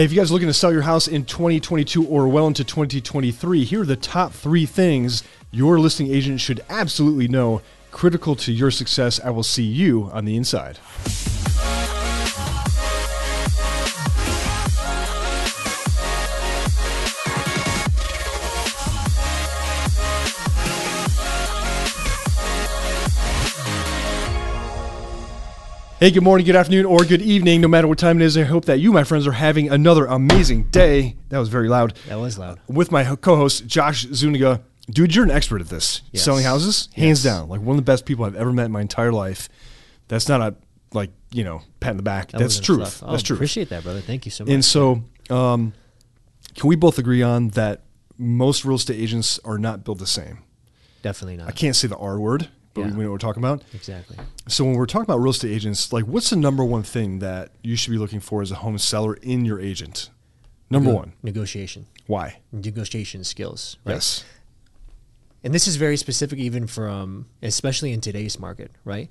[0.00, 2.64] Hey, if you guys are looking to sell your house in 2022 or well into
[2.64, 7.60] 2023, here are the top three things your listing agent should absolutely know,
[7.90, 9.20] critical to your success.
[9.20, 10.78] I will see you on the inside.
[26.00, 28.34] Hey, good morning, good afternoon, or good evening, no matter what time it is.
[28.38, 31.16] I hope that you, my friends, are having another amazing day.
[31.28, 31.94] That was very loud.
[32.08, 32.58] That was loud.
[32.68, 34.62] With my co host, Josh Zuniga.
[34.88, 36.00] Dude, you're an expert at this.
[36.10, 36.24] Yes.
[36.24, 37.34] Selling houses, hands Yes.
[37.34, 37.50] down.
[37.50, 39.50] Like one of the best people I've ever met in my entire life.
[40.08, 40.56] That's not a,
[40.94, 42.30] like, you know, pat in the back.
[42.30, 43.02] That That's truth.
[43.04, 43.36] Oh, That's true.
[43.36, 44.00] Appreciate that, brother.
[44.00, 44.54] Thank you so much.
[44.54, 45.74] And so, um,
[46.54, 47.82] can we both agree on that
[48.16, 50.38] most real estate agents are not built the same?
[51.02, 51.48] Definitely not.
[51.48, 53.62] I can't say the R word, but we know what we're talking about.
[53.74, 54.16] Exactly.
[54.48, 57.50] So when we're talking about real estate agents, like what's the number one thing that
[57.62, 60.10] you should be looking for as a home seller in your agent?
[60.70, 61.12] Number Nego- one.
[61.22, 61.86] Negotiation.
[62.06, 62.38] Why?
[62.52, 63.76] Negotiation skills.
[63.84, 63.94] Right?
[63.94, 64.24] Yes.
[65.42, 69.10] And this is very specific, even from, especially in today's market, right?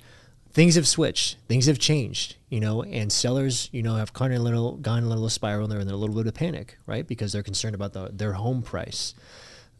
[0.52, 1.37] Things have switched.
[1.47, 5.03] Things have changed, you know, and sellers, you know, have kind of a little gone
[5.03, 7.07] a little spiral and they're in a little bit of panic, right?
[7.07, 9.13] Because they're concerned about the, their home price.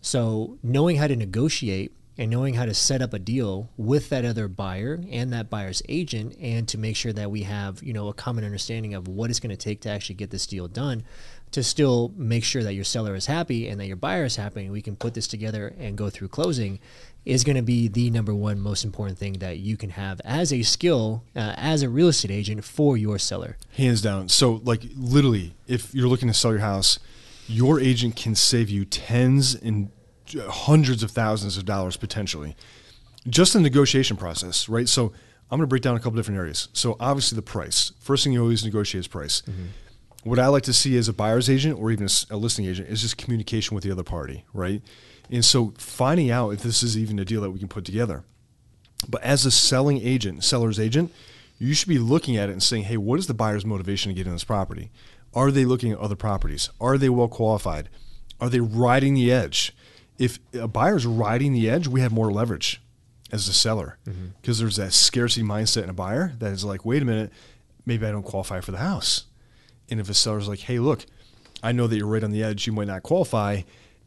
[0.02, 4.26] So knowing how to negotiate and knowing how to set up a deal with that
[4.26, 8.10] other buyer and that buyer's agent and to make sure that we have, you know,
[8.10, 11.02] a common understanding of what it's going to take to actually get this deal done
[11.52, 14.64] to still make sure that your seller is happy and that your buyer is happy
[14.64, 16.78] and we can put this together and go through closing
[17.24, 20.52] is going to be the number one most important thing that you can have as
[20.52, 23.56] a skill uh, as a real estate agent for your seller.
[23.78, 24.28] Hands down.
[24.28, 27.00] So like literally, if you're looking to sell your house,
[27.48, 29.90] your agent can save you tens and
[30.38, 32.56] hundreds of thousands of dollars potentially.
[33.28, 34.88] Just the negotiation process, right?
[34.88, 35.14] So
[35.52, 36.70] I'm going to break down a couple different areas.
[36.74, 37.92] So obviously the price.
[38.00, 39.42] First thing you always negotiate is price.
[39.42, 39.66] Mm-hmm.
[40.24, 43.02] What I like to see as a buyer's agent or even a listing agent is
[43.02, 44.82] just communication with the other party, right?
[45.32, 48.24] And so finding out if this is even a deal that we can put together.
[49.08, 51.14] But as a selling agent, seller's agent,
[51.58, 54.16] you should be looking at it and saying, hey, what is the buyer's motivation to
[54.16, 54.92] get in this property?
[55.34, 56.70] Are they looking at other properties?
[56.82, 57.90] Are they well qualified?
[58.42, 59.74] Are they riding the edge?
[60.20, 62.82] If a buyer's riding the edge, we have more leverage
[63.32, 64.28] as a seller mm-hmm.
[64.42, 67.32] because there's that scarcity mindset in a buyer that is like, wait a minute,
[67.86, 69.26] maybe I don't qualify for the house.
[69.90, 71.06] And if a seller's like, hey, look,
[71.64, 73.62] I know that you're right on the edge, you might not qualify,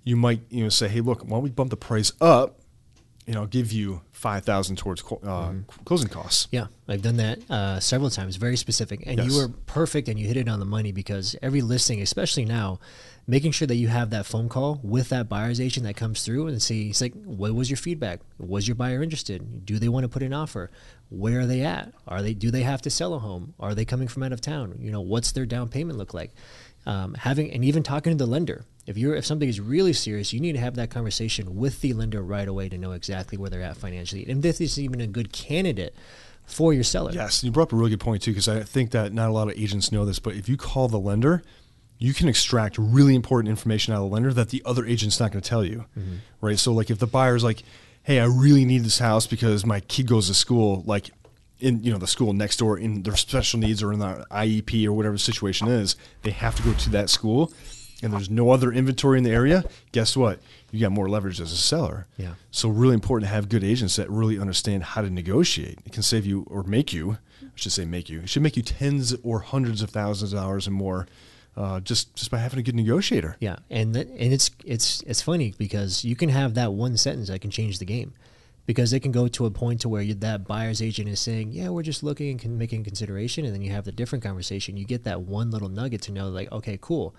[0.05, 2.59] you might you know say, hey, look, why don't we bump the price up?
[3.27, 5.53] And I'll give you five thousand towards qu- uh,
[5.85, 6.49] closing costs.
[6.51, 8.35] Yeah, I've done that uh, several times.
[8.37, 9.27] Very specific, and Yes.
[9.31, 12.81] you were perfect, and you hit it on the money because every listing, especially now,
[13.29, 16.49] making sure that you have that phone call with that buyer's agent that comes through
[16.49, 18.19] and see, it's like, what was your feedback?
[18.41, 19.65] Was your buyer interested?
[19.65, 20.71] Do they want to put an offer?
[21.09, 21.93] Where are they at?
[22.09, 22.35] Are they?
[22.35, 23.55] Do they have to sell a home?
[23.61, 24.79] Are they coming from out of town?
[24.81, 26.33] You know, what's their down payment look like?
[26.87, 28.65] Um, having and even talking to the lender.
[28.87, 31.93] If you're if something is really serious, you need to have that conversation with the
[31.93, 35.01] lender right away to know exactly where they're at financially, and if this is even
[35.01, 35.95] a good candidate
[36.47, 37.13] for your seller.
[37.13, 39.33] Yes, you brought up a really good point too, because I think that not a
[39.33, 41.43] lot of agents know this, but if you call the lender,
[41.99, 45.31] you can extract really important information out of the lender that the other agent's not
[45.31, 46.17] going to tell you, mm-hmm.
[46.41, 46.59] right?
[46.59, 47.63] So, like if the buyer's like,
[48.03, 51.11] "Hey, I really need this house because my kid goes to school," like
[51.61, 54.85] in you know the school next door in their special needs or in the IEP
[54.87, 57.53] or whatever the situation is, they have to go to that school,
[58.03, 59.65] and there's no other inventory in the area.
[59.93, 60.41] Guess what?
[60.71, 62.07] You got more leverage as a seller.
[62.17, 62.35] Yeah.
[62.51, 65.79] So really important to have good agents that really understand how to negotiate.
[65.87, 68.21] It can save you or make you, I should say make you.
[68.21, 71.07] It should make you tens or hundreds of thousands of dollars and more,
[71.57, 73.37] uh, just just by having a good negotiator.
[73.39, 77.29] Yeah, and that, and it's it's it's funny because you can have that one sentence
[77.29, 78.15] that can change the game,
[78.65, 81.53] because it can go to a point to where you, that buyer's agent is saying,
[81.53, 84.79] "Yeah, we're just looking and making consideration," and then you have the different conversation.
[84.79, 87.15] You get that one little nugget to know, like, okay, cool,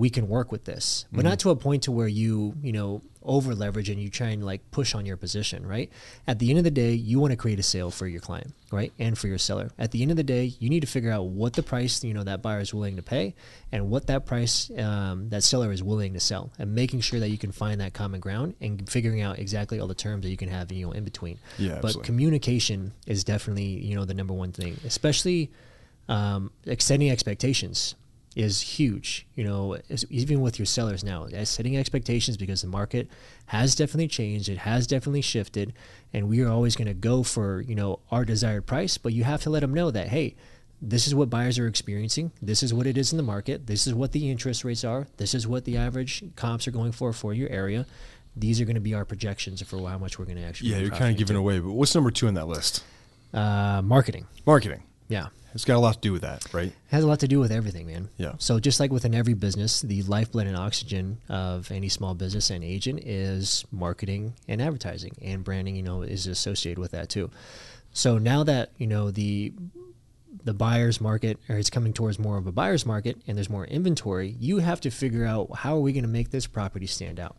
[0.00, 3.02] we can work with this, but not to a point to where you you know
[3.22, 5.66] over leverage and you try and like push on your position.
[5.66, 5.92] Right
[6.26, 8.54] at the end of the day, you want to create a sale for your client,
[8.72, 9.70] right, and for your seller.
[9.78, 12.14] At the end of the day, you need to figure out what the price you
[12.14, 13.34] know that buyer is willing to pay,
[13.70, 17.28] and what that price um, that seller is willing to sell, and making sure that
[17.28, 20.38] you can find that common ground and figuring out exactly all the terms that you
[20.38, 21.38] can have you know in between.
[21.58, 22.06] Yeah, but absolutely.
[22.06, 25.50] communication is definitely you know the number one thing, especially
[26.08, 27.96] um, extending expectations
[28.36, 29.26] is huge.
[29.34, 29.78] You know,
[30.08, 33.08] even with your sellers now, setting expectations because the market
[33.46, 34.48] has definitely changed.
[34.48, 35.72] It has definitely shifted,
[36.12, 38.98] and we are always going to go for you know our desired price.
[38.98, 40.36] But you have to let them know that hey,
[40.80, 42.32] this is what buyers are experiencing.
[42.40, 43.66] This is what it is in the market.
[43.66, 45.06] This is what the interest rates are.
[45.16, 47.86] This is what the average comps are going for for your area.
[48.36, 50.70] These are going to be our projections for how much we're going to actually.
[50.70, 51.58] Yeah, you're kind of giving away.
[51.58, 52.84] But what's number two on that list?
[53.34, 54.26] uh, marketing.
[54.46, 54.82] Marketing.
[55.10, 55.26] Yeah.
[55.52, 56.68] It's got a lot to do with that, right?
[56.68, 58.08] It has a lot to do with everything, man.
[58.16, 58.34] Yeah.
[58.38, 62.62] So just like within every business, the lifeblood and oxygen of any small business and
[62.62, 65.74] agent is marketing and advertising, and branding.
[65.74, 67.30] You know, is associated with that too.
[67.92, 69.52] So now that you know the
[70.44, 73.66] the buyer's market or it's coming towards more of a buyer's market and there's more
[73.66, 77.18] inventory, you have to figure out how are we going to make this property stand
[77.18, 77.36] out?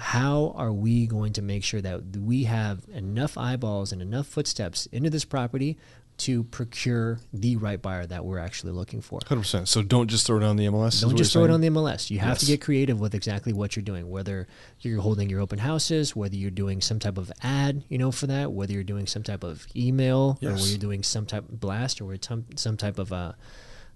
[0.00, 4.86] How are we going to make sure that we have enough eyeballs and enough footsteps
[4.86, 5.76] into this property
[6.18, 9.20] to procure the right buyer that we're actually looking for?
[9.26, 9.68] Hundred percent.
[9.68, 11.00] So don't just throw it on the MLS.
[11.02, 12.10] Don't just throw it on the MLS.
[12.10, 14.46] You have to get creative with exactly what you're doing, whether
[14.80, 18.26] you're holding your open houses, whether you're doing some type of ad, you know, for
[18.26, 20.58] that, whether you're doing some type of email, or Yes.
[20.60, 23.32] whether you're doing some type of blast, or some some type of uh,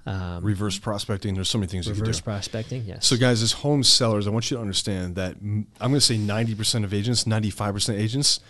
[0.07, 1.35] um, reverse prospecting.
[1.35, 2.09] There's so many things you can do.
[2.09, 2.85] Reverse prospecting.
[2.85, 3.07] Yes.
[3.07, 6.17] So, guys, as home sellers, I want you to understand that I'm going to say
[6.17, 8.41] 90% of agents, 95% of agents,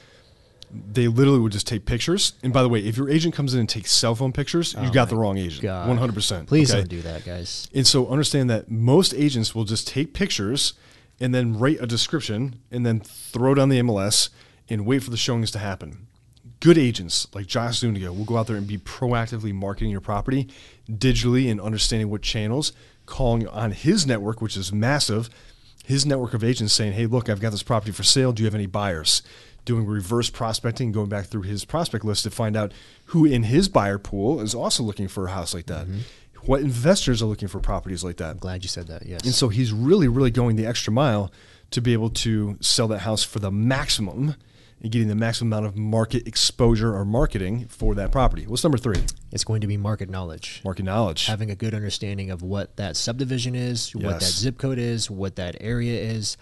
[0.72, 2.32] they literally would just take pictures.
[2.42, 4.88] And by the way, if your agent comes in and takes cell phone pictures, you
[4.88, 5.62] Oh got the wrong agent.
[5.62, 5.96] God.
[5.96, 6.46] 100%.
[6.46, 6.80] Please okay?
[6.80, 7.68] don't do that, guys.
[7.74, 10.74] And so understand that most agents will just take pictures
[11.20, 14.30] and then write a description and then throw on the MLS
[14.68, 16.08] and wait for the showings to happen.
[16.64, 20.48] Good agents like Josh Zuniga will go out there and be proactively marketing your property
[20.90, 22.72] digitally and understanding what channels,
[23.04, 25.28] calling on his network, which is massive,
[25.84, 28.32] his network of agents saying, Hey, look, I've got this property for sale.
[28.32, 29.20] Do you have any buyers?
[29.66, 32.72] Doing reverse prospecting, going back through his prospect list to find out
[33.08, 35.86] who in his buyer pool is also looking for a house like that.
[35.86, 35.98] Mm-hmm.
[36.46, 38.30] What investors are looking for properties like that.
[38.30, 39.04] I'm Glad you said that.
[39.04, 39.20] Yes.
[39.22, 41.30] And so he's really, really going the extra mile
[41.72, 44.36] to be able to sell that house for the maximum
[44.82, 48.46] and getting the maximum amount of market exposure or marketing for that property.
[48.46, 49.02] What's number three?
[49.32, 50.60] it's going to be market knowledge.
[50.64, 51.26] Market knowledge.
[51.26, 55.36] having a good understanding of what that subdivision is, what that zip code is, what
[55.36, 56.36] that area is,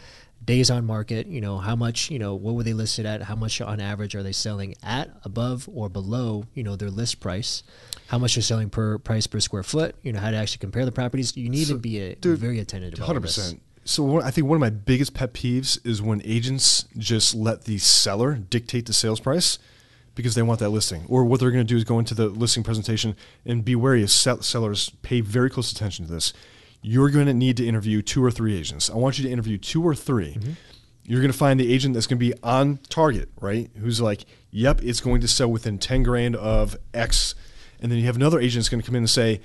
[0.45, 3.35] days on market, you know, how much, you know, what were they listed at, how
[3.35, 7.63] much on average are they selling at, above or below, you know, their list price,
[8.09, 10.85] how much they're selling per price per square foot, you know, how to actually compare
[10.85, 11.37] the properties.
[11.37, 13.63] You need to be a, dude, very attentive Hundred percent.
[13.85, 17.65] So one, I think one of my biggest pet peeves is when agents just let
[17.65, 19.59] the seller dictate the sales price
[20.15, 21.05] because they want that listing.
[21.09, 24.03] Or what they're going to do is go into the listing presentation and be wary
[24.03, 24.91] of sell- sellers.
[25.03, 26.33] Pay very close attention to this.
[26.81, 28.91] You're going to need to interview two or three agents.
[28.91, 30.53] I want you to interview two or 3 Mm-hmm.
[31.05, 33.69] You're going to find the agent that's going to be on target, right?
[33.81, 37.35] Who's like, "Yep, it's going to sell within ten grand of X,"
[37.81, 39.41] and then you have another agent that's going to come in and say,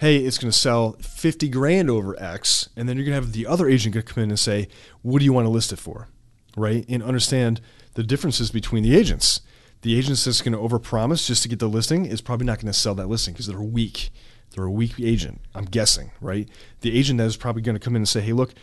[0.00, 2.68] hey, it's going to sell 50 grand over X.
[2.76, 4.68] And then you're going to have the other agent come in and say,
[5.02, 6.08] what do you want to list it for?
[6.56, 6.84] Right?
[6.88, 7.60] And understand
[7.94, 9.40] the differences between the agents.
[9.82, 12.72] The agent that's going to overpromise just to get the listing is probably not going
[12.72, 14.10] to sell that listing because they're weak.
[14.50, 16.48] They're a weak agent, I'm guessing, right?
[16.80, 18.54] The agent that is probably going to come in and say, hey, look,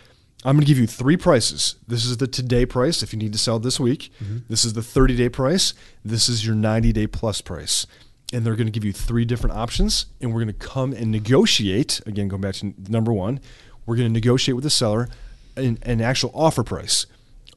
[0.43, 1.75] I'm going to give you three prices.
[1.87, 4.11] This is the today price if you need to sell this week.
[4.23, 4.37] Mm-hmm.
[4.49, 5.73] This is the 30 day price.
[6.03, 7.85] This is your 90 day plus price
[8.33, 11.11] and they're going to give you three different options and we're going to come and
[11.11, 13.39] negotiate again going back to number one
[13.85, 15.09] we're going to negotiate with the seller
[15.55, 17.05] an, an actual offer price.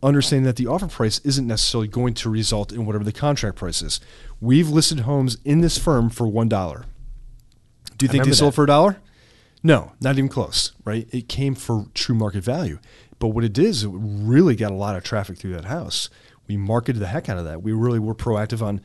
[0.03, 3.81] Understanding that the offer price isn't necessarily going to result in whatever the contract price
[3.81, 4.01] is.
[4.41, 6.85] We've listed homes in this firm for one dollar.
[7.97, 8.57] Do you think they sold that.
[8.57, 8.97] for a dollar?
[9.63, 11.09] No not even close right?
[11.11, 12.79] It came for true market value.
[13.19, 16.11] But what it did is it really got a lot of traffic through that house.
[16.47, 17.63] We marketed the heck out of that.
[17.63, 18.83] We really were proactive on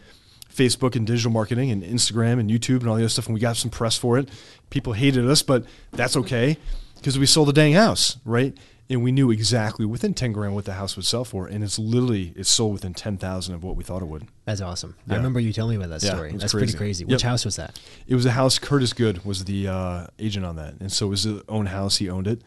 [0.53, 3.39] Facebook and digital marketing and Instagram and YouTube and all the other stuff, and we
[3.39, 4.29] got some press for it.
[4.69, 6.57] People hated us, but that's okay
[6.95, 8.55] because we sold the dang house, right?
[8.91, 11.77] And we knew exactly within ten grand what the house would sell for, and it's
[11.77, 14.25] literally it's sold within ten thousand of what we thought it would.
[14.45, 14.95] That's awesome.
[15.07, 16.31] I remember you telling me about that Yeah, story.
[16.31, 16.77] it That's pretty crazy.
[16.77, 17.03] crazy.
[17.05, 17.11] Yep.
[17.11, 17.79] Which house was that?
[18.07, 18.57] It was a house.
[18.57, 21.97] Curtis Good was the uh, agent on that, and so it was his own house.
[21.97, 22.41] He owned it,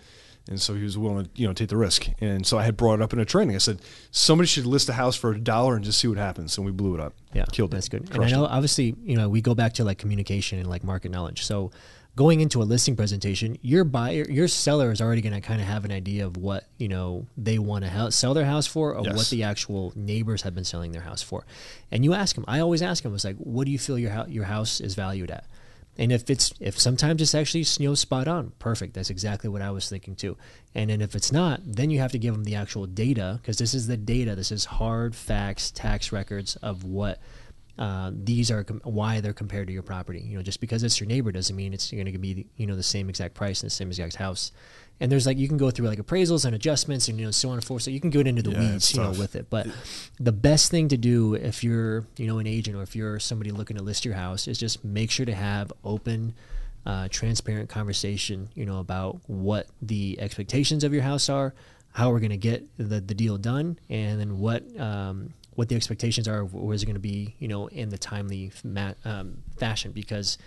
[0.48, 2.08] and so he was willing to you know take the risk.
[2.20, 3.54] And so I had brought it up in a training.
[3.54, 3.80] I said
[4.10, 6.56] somebody should list a house for a dollar and just see what happens.
[6.56, 7.14] And we blew it up.
[7.32, 7.92] Yeah, killed That's it.
[7.92, 8.16] That's good.
[8.16, 8.50] And I know, it.
[8.50, 11.44] obviously, you know, we go back to like communication and like market knowledge.
[11.44, 11.70] So,
[12.14, 15.66] going into a listing presentation, your buyer, your seller is already going to kind of
[15.66, 19.04] have an idea of what you know they want to sell their house for, or
[19.04, 19.16] Yes.
[19.16, 21.46] what the actual neighbors have been selling their house for.
[21.90, 22.44] And you ask them.
[22.48, 23.14] I always ask them.
[23.14, 25.46] It's like, what do you feel your your house is valued at?
[25.98, 28.94] And if it's if sometimes it's actually you know spot on, perfect.
[28.94, 30.36] That's exactly what I was thinking too.
[30.74, 33.58] And then if it's not, then you have to give them the actual data because
[33.58, 34.34] this is the data.
[34.34, 37.20] This is hard facts, tax records of what
[37.78, 40.20] uh, these are com- why they're compared to your property.
[40.20, 42.76] You know, just because it's your neighbor doesn't mean it's going to be you know
[42.76, 44.52] the same exact price and the same exact house.
[45.00, 47.48] And there's like you can go through like appraisals and adjustments and you know so
[47.48, 47.82] on and forth.
[47.82, 49.48] So you can get into the Yeah, weeds, you know, with it.
[49.50, 49.66] But
[50.20, 53.50] the best thing to do if you're you know an agent or if you're somebody
[53.50, 56.34] looking to list your house is just make sure to have open.
[56.84, 61.54] Uh, transparent conversation, you know, about what the expectations of your house are,
[61.92, 65.74] how we're going to get the, the deal done, and then what um, what the
[65.76, 66.44] expectations are.
[66.44, 69.92] Where is it going to be, you know, in the timely ma- um, fashion?
[69.92, 70.38] Because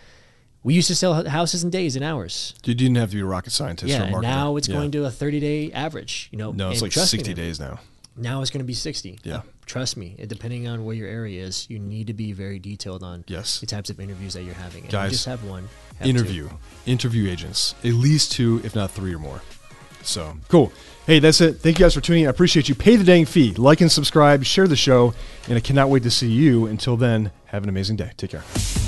[0.64, 2.56] We used to sell houses in days and hours.
[2.66, 3.88] You didn't have to be a rocket scientist.
[3.92, 4.74] Yeah, and now it's Yeah.
[4.78, 6.28] going to a 30 day average.
[6.32, 7.80] You know, No, it's like trust me, 60 days now.
[8.18, 9.20] Now it's going to be 60.
[9.24, 9.42] Yeah.
[9.68, 13.24] Trust me, depending on where your area is, you need to be very detailed on
[13.28, 13.60] Yes.
[13.60, 14.84] the types of interviews that you're having.
[14.84, 15.70] And Guys, you just have one.
[15.98, 16.10] have two.
[16.10, 16.50] interview
[16.88, 19.42] interview agents at least two if not three or more
[20.10, 20.72] so cool.
[21.06, 21.60] Hey that's it.
[21.60, 22.28] Thank you guys for tuning in.
[22.28, 22.76] I appreciate you.
[22.76, 23.54] Pay the dang fee.
[23.54, 24.44] Like and subscribe.
[24.44, 25.14] Share the show.
[25.48, 26.66] And i cannot wait to see you.
[26.66, 28.12] Until then have an amazing day.
[28.18, 28.85] Take care